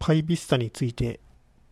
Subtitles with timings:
[0.00, 1.20] PyVista について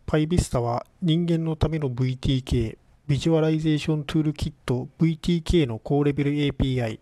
[0.07, 6.99] PyVista は人間のための VTK Visualization Toolkit VTK の高レベル API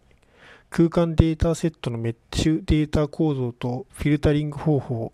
[0.70, 5.14] 空間データセットのメッシュデータ構造とフィルタリング方法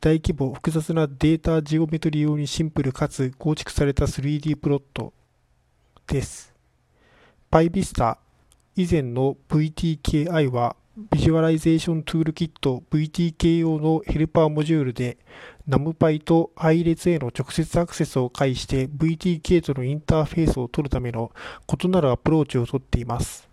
[0.00, 5.12] 大規模複雑なデータジオメトリ用にシンプルかつ構築された 3D プロット
[6.06, 6.54] です。
[7.50, 8.16] PyVista
[8.76, 10.74] 以前の VTKI は
[11.08, 15.16] Visualization Toolkit VTK 用のヘルパーモジュールで
[15.66, 21.32] NumPy と配列への直接アクセスを介して VTK とのインターフェースを取るための
[21.82, 23.48] 異なるアプローチをとっています。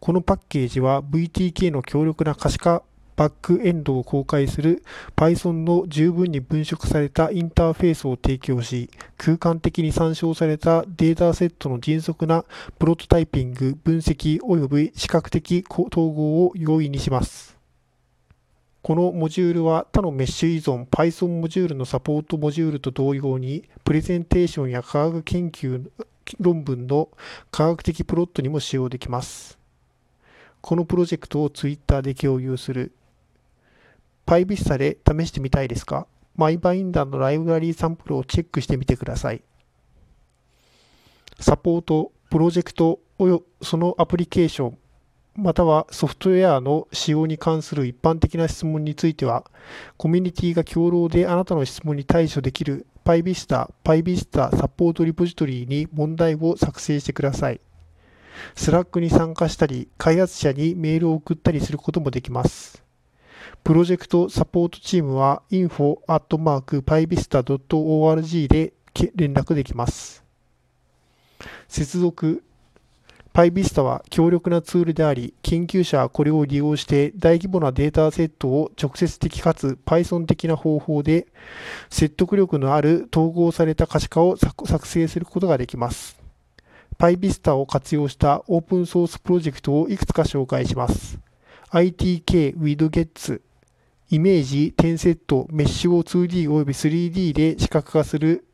[0.00, 2.82] このパッケージは VTK の強力な可視化
[3.16, 4.84] バックエンドを公開する
[5.16, 12.44] Python の十分に文書化されたインターフェースを提供し、空間的に参照されたデータセットの迅速な
[12.78, 17.56] プロトタイピング、分析及び視覚的統合を容易にします。
[18.82, 25.90] このモジュールは他のメッシュ依存 Python モジュールのサポートモジュールと同様に、プレゼンテーションや科学研究
[26.38, 27.08] 論文の
[27.50, 29.58] 科学的プロットにも使用できます。
[30.60, 32.92] このプロジェクトを Twitter で共有する。
[34.26, 39.42] PyVista で試してみたいですか ?MyBinder のライブラリーサンプルをチェックしてみてください。
[41.38, 44.78] サポート、プロジェクトおよそのアプリケーション、
[45.36, 49.44] またはソフトウェアの使用に関する一般的な質問については、
[49.96, 57.60] コミュニティが共同であなたの質問に対処できる PyVista、PyVista サポートリポジトリに問題を作成してください。
[58.54, 62.85] Slack に参加したり、開発者にメールを送ったりすることもできます。
[63.66, 68.72] プロジェクトサポートチームは info.pyvista.org で
[69.16, 70.22] 連絡できます。
[71.66, 72.44] 接続
[73.34, 81.26] PyVista は強力なツールであり、研究者はこれを利用して大規模なデータセットを直接的かつ Python 的な方法で
[81.90, 86.16] 説得力のある統合された可視化を作成することができます。
[87.00, 91.18] PyVista を活用したオープンソースプロジェクトをいくつか紹介します。
[91.72, 93.40] ITK WidGets
[94.08, 98.44] イメージ、点セット、メッシュを 2D および 3D で視覚化する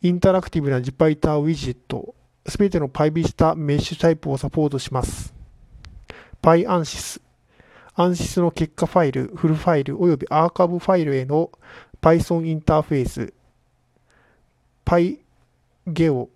[0.00, 2.14] インタラクティブな Jupyter ウィジェット、
[2.46, 5.34] すべての PyVista メッシュタイプをサポートします。
[6.40, 7.20] PyAnsys、
[7.96, 11.50] Ansys の結果ファイル、フルファイルおよびアーカイブファイルへの
[12.00, 13.34] Python インターフェース、
[14.86, 16.28] PVGeo、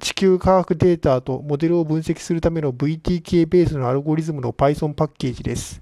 [0.00, 5.81] 地球科学データとモデルを分析するための VTK ベースのアルゴリズムの Python パッケージです。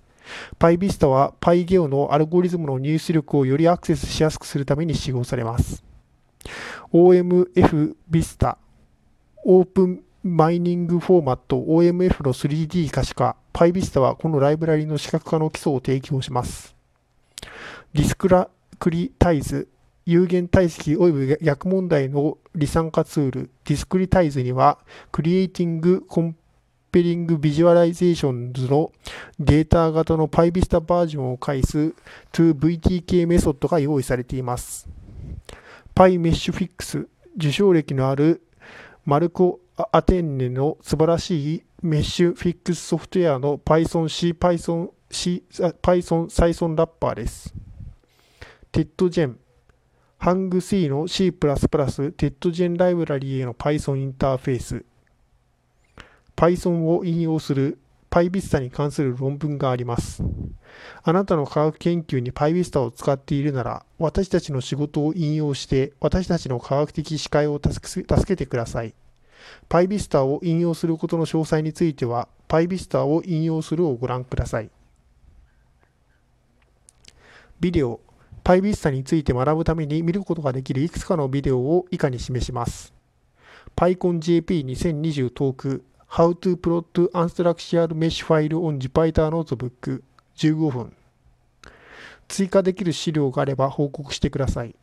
[0.58, 5.84] PyVista は PVGeo のアルゴリズムの入出力をよりアクセスしやすくするために使用されます。
[6.92, 8.56] OMF Vista
[9.44, 16.74] Open Mining Format OMF の 3D 可視化 PyVista はこのライブラリの視覚化の基礎を提供します。
[17.94, 19.68] discretize
[20.06, 24.78] 有限体積及び逆問題の離散化ツール discretize には
[25.12, 28.90] compelling visualizations の
[29.38, 31.94] データ型の PyVista バージョンを介す
[32.32, 34.88] ToVTK メソッドが用意されています。
[35.94, 37.06] PyMeshFix
[37.36, 38.42] 受賞歴のある
[39.04, 39.60] マルコ・
[39.92, 47.54] アテンネの素晴らしいメッシュフィックスソフトウェアの Python C、Python C、Python サイソンラッパーです。
[48.72, 49.36] TEDGEN
[50.18, 54.84] ハング C の C++ TEDGEN ライブラリーへの Python インターフェース
[56.40, 57.78] Python を引用する
[58.10, 60.22] PyVista に関する論文があります。
[61.02, 68.94] あなたの科学研究に PyVista を使っているなら、私たちの仕事を引用して、私たちの科学的視界を助けてください。
[69.68, 74.70] PyVista を引用することの詳細については、PyVista を引用するをご覧ください。
[77.60, 78.00] ビデオ、
[78.44, 82.94] PyVista について学ぶために見ることができるいくつかのビデオを以下に示します。
[83.76, 90.02] PyConJP2020 トーク How to plot unstructured mesh file on Jupyter Notebook
[90.36, 90.92] 15分
[92.26, 94.74] 追加できる資料があれば報告してください。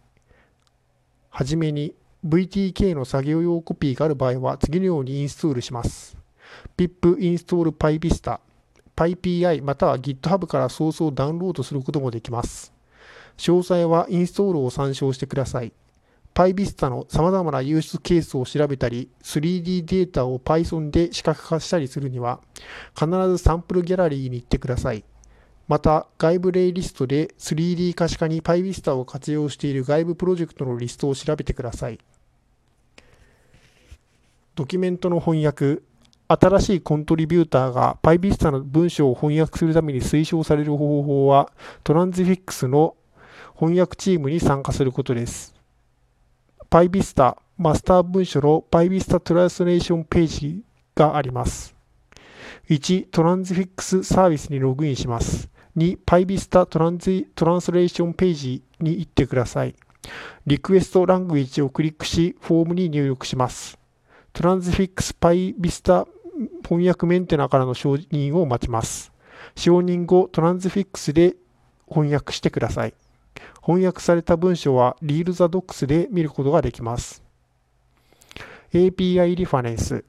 [1.30, 1.94] はじめに
[2.26, 6.16] VTK の作業用コピーがある場合は次のようにインストールします。
[6.78, 8.40] pip install pyvista
[8.96, 12.72] PyPI または GitHub からソースをダウンロードすることもできます。
[13.38, 15.74] 詳細はインストールを参照してください。
[16.38, 22.42] PyVista の様々な輸出ケースを調べたり、3D データを Python で視覚化したりするには、
[22.94, 25.04] 必ずサンプルギャラリーに行ってください。
[25.68, 31.98] また、外部例リストで 3D 可視化に PyVista を活用している外部プロジェクトのリストを調べてください。
[34.54, 35.82] ドキュメントの翻訳、
[36.28, 41.52] 新しいコントリビューターが PyVista の文章を翻訳するために推奨される方法は、
[41.84, 42.96] トランスフィックスの
[43.56, 45.57] 翻訳チームに参加することです。
[46.70, 50.64] PyVista マスター文書の PyVista トランスレーションページ
[50.96, 51.74] があります。
[52.70, 55.50] 1、トランスフィックスサービスにログインします。
[55.78, 56.98] 2、PyVista トラン
[57.36, 59.76] トランスレーションページに行ってください。
[60.46, 63.80] リクエストラングエッジをクリックし、フォームに入力します。
[64.34, 66.06] トランスフィックス PyVista
[66.64, 69.14] 翻訳メンテナからの承認を待ちます。
[69.56, 71.38] 承認後、トランスフィックスで
[71.88, 72.94] 翻訳してください。
[73.62, 77.24] 翻訳された文章は Read the Docs で見ることができます。
[78.74, 80.04] API リファレンス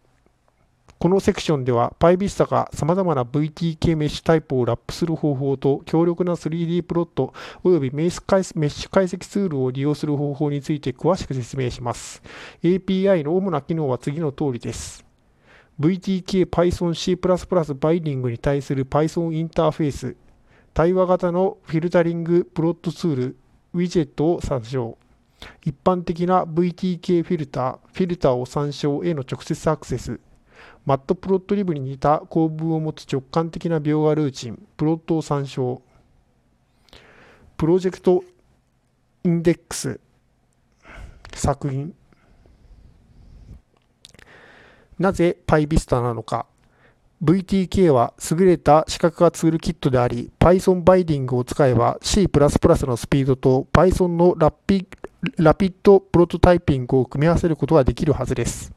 [0.99, 7.33] このセクションでは PyVista が様々な VTK メッシュタイプをラップする方法と強力な 3D プロット
[7.63, 8.25] 及びメッシュ
[8.91, 12.21] 解析ツールを利用する方法について詳しく説明します。
[12.65, 15.05] API の主な機能は次の通りです。
[15.79, 20.17] VTK Python C++ バインディングに対する Python インターフェース、
[20.79, 23.37] 対話型のフィルタリングプロットツール、
[23.75, 24.97] ウィジェットを参照。
[25.65, 30.21] 一般的な VTK フィルター、フィルターを参照への直接アクセス、
[30.87, 35.83] Matplotlib に似た構文を持つ直感的な描画ルーチン、プロットを参照、
[37.57, 38.23] プロジェクト
[39.25, 39.99] インデックス、
[41.35, 41.93] 作品、
[44.97, 46.47] なぜ PyVista なのか。
[47.23, 54.87] VTK は優れた視覚化ツールキットであり、Python バイディングを使えば C++ のスピードと Python のラピ
[55.37, 58.73] ラピッドプロトタイピングを組み合わせることができるはずです。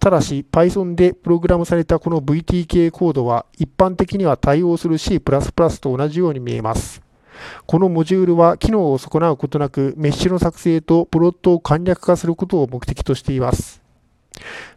[0.00, 7.02] ただし、Python でプログラムされたこの VTK コードは一般的には対応する C++ と同じように見えます。
[7.66, 13.83] このモジュールは機能を損なうことなくメッシュの作成とプロットを簡略化することを目的としています。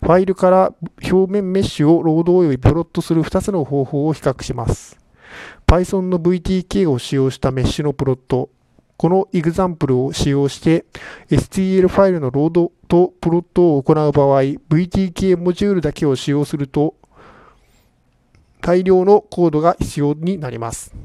[0.01, 0.74] ファイルから
[1.09, 4.98] 表面メッシュをロード及びプロットする2つの方法を比較します。
[5.65, 8.50] Python の VTK を使用したメッシュのプロット、
[8.98, 10.86] この example を使用して
[11.30, 16.95] STL ファイルのロードとプロットを行う場合、VTK モジュールだけを使用すると
[18.62, 20.95] 大量のコードが必要になります。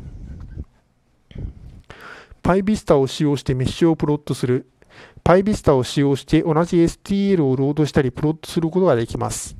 [2.43, 4.66] PyVista を使用してメッシュをプロットする
[5.24, 9.56] PyVista を使用して同じ STL をロードしたりプロットすることができます。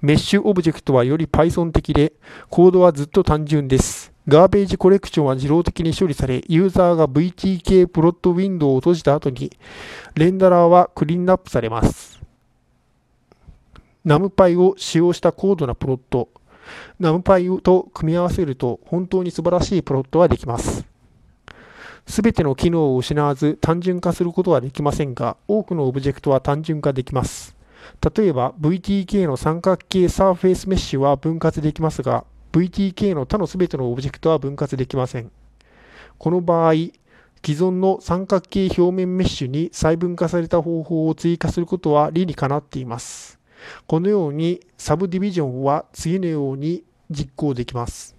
[0.00, 2.12] メッシュオブジェクトはより Python 的で、
[2.48, 4.12] コードはずっと単純です。
[4.28, 9.50] ガーベージコレクションは自動的に処理され、ユーザーが VTK プロットウィンドウを閉じた後に、
[10.14, 12.20] レンダラーはクリーンアップされます。
[14.04, 16.28] NumPy を使用した高度なプロット、
[17.00, 20.89] NumPy と組み合わせると本当に素晴らしいプロットができます。
[22.10, 27.56] すべての機能を失わず単純化することはできませんが、多くのオブジェクトは単純化できます。
[28.14, 35.30] 例えば VTK の三角形サーフェイスメッシュは分割できますが、VTK の他のすべてのオブジェクトは分割できません。
[36.18, 43.38] この場合、既存の三角形表面メッシュに細分化された方法を追加することは理にかなっています。
[43.86, 48.16] このようにサブディビジョンは次のように実行できます。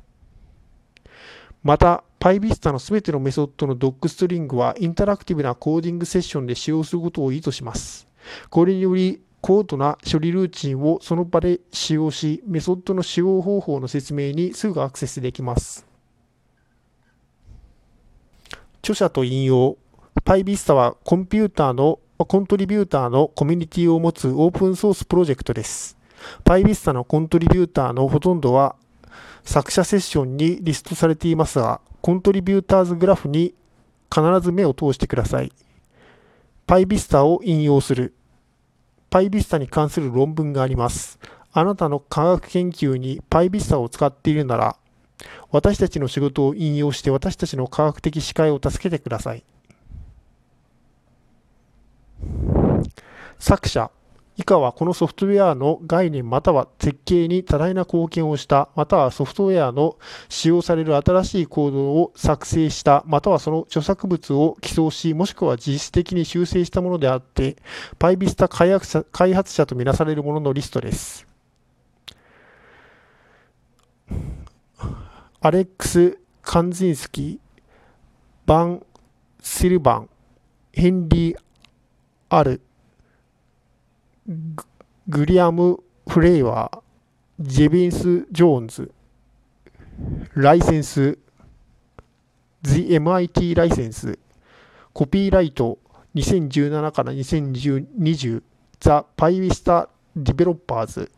[1.62, 8.08] また、PyVista のすべてのメソッドの docstring はインタラクティブなコーディングセッションで使用することを意図します。
[8.52, 15.88] これにより、高度な処理ルーチンをその場で使用し、メソッドの使用方法の説明にすぐアクセスできます。
[18.84, 19.78] 著者と引用
[20.24, 25.98] PyVista はコンピューターのコントリビューターのコミュニティを持つオープンソースプロジェクトです。
[26.46, 28.76] PyVista のコントリビューターのほとんどは
[29.44, 33.54] 作者セッションにリストされていますが、コントリビューターズグラフに
[34.14, 35.52] 必ず目を通してください。
[36.68, 38.14] PyVista を引用する。
[39.10, 41.20] PyVista に関する論文があります。
[41.54, 44.78] あなたの科学研究に PyVista を使っているなら、
[45.52, 49.44] 私たちの仕事を引用して私たちの科学的視界を助けてください。
[53.38, 53.92] 作者
[54.42, 59.98] 以下はこのソフトウェアの概念または設計に多大な貢献をした、またはソフトウェアの
[60.30, 67.58] 使用される新しいコードを作成した、またはその著作物を寄贈し、もしくは実質的に修正したものであって、
[68.00, 71.28] PyVista 開発者開発者とみなされるもののリストです。
[75.40, 77.40] アレックス・カンジンスキー、
[78.48, 78.84] バン・
[79.42, 80.10] シルバン、
[80.74, 81.38] ヘンリー・
[82.30, 82.62] アル、
[85.08, 86.82] グリアム・フレイワー、
[87.40, 88.92] ジェビンス・ジョーンズ、
[90.36, 91.18] ライセンス、
[92.64, 94.18] The MIT ライセンス、
[94.94, 95.80] コピーライト
[96.16, 98.44] 2017から2020
[98.80, 101.10] The PyVista Developers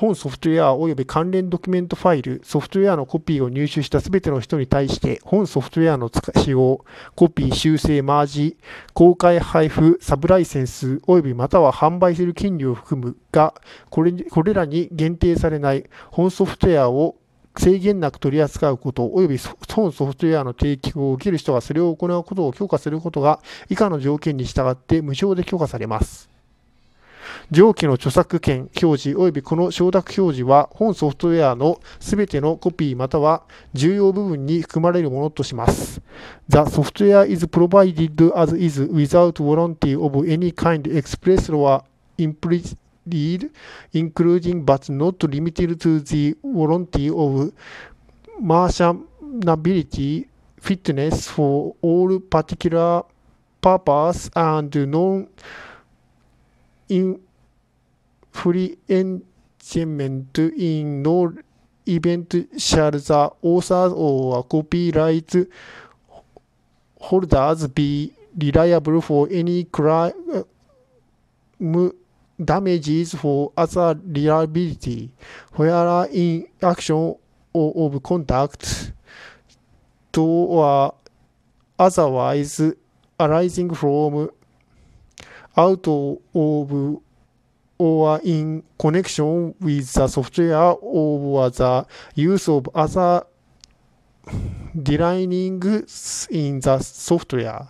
[0.00, 6.82] 本ソフトウェア及び関連ドキュメントファイル、ソフトウェアのコピーを入手したすべての人に対して、本ソフトウェアの使用、
[7.14, 8.56] コピー、修正、マージ、
[8.94, 13.52] 公開配布、サブライセンス、及びまたは販売する権利を含むが、
[13.90, 17.16] これこれらに限定されない本ソフトウェアを
[17.58, 19.38] 制限なく取り扱うこと、及び
[19.68, 26.29] 本ソフトウェアの提供を受ける人がそれを行うことを許可することが、以下の条件に従って無償で許可されます。
[27.52, 33.42] 上記の著作権表示及びこの承諾表示は本ソフトウェアのすべてのコピーまたは
[33.72, 36.00] 重要部分に含まれるものとします。
[36.48, 41.82] The software is provided as is without warranty of any kind expressed or
[42.18, 42.76] implied
[43.92, 47.52] including but not limited to the warranty of
[48.40, 50.28] merchantability,
[50.60, 53.02] fitness for all particular
[53.60, 55.26] purpose and non
[58.46, 61.32] infringement in no
[61.86, 65.34] event shall the authors or copyright
[67.00, 70.44] holders be reliable for any crime
[72.42, 75.10] damages for other liability
[75.54, 77.14] where in action
[77.54, 78.92] of conduct
[80.12, 80.94] to or
[81.78, 82.60] otherwise
[83.18, 84.30] arising from
[85.56, 87.00] out of
[87.80, 93.24] or in connection with the software or the use of other
[94.76, 97.68] designings in the software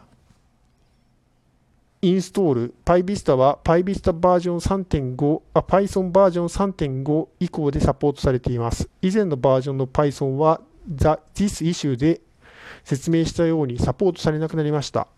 [2.03, 8.89] インストール PyVista は PyVista バージョン3.5あ Python バージョン3.5以降でサポートされています。
[9.03, 12.23] 以前のバージョンの Python は The This Issue で
[12.85, 15.09] 説明したようにサポートされなくなりました。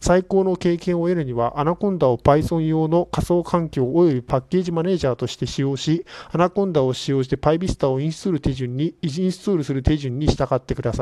[0.00, 10.98] 最高の経験を得るには、アナコンダを Python 用の仮想環境及びパッケージマネージャーとして使用し、アナコンダを使用して PyVista をインストール手順に、インストールする手順に従ってください。